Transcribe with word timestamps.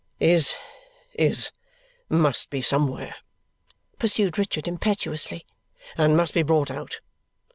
"Is 0.19 0.55
is 1.13 1.51
must 2.09 2.49
be 2.49 2.59
somewhere," 2.63 3.17
pursued 3.99 4.39
Richard 4.39 4.67
impetuously, 4.67 5.45
"and 5.95 6.17
must 6.17 6.33
be 6.33 6.41
brought 6.41 6.71
out. 6.71 7.01